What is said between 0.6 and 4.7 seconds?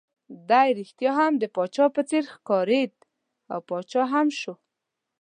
ريښتیا هم د پاچا په څېر ښکارېد، او پاچا هم شو.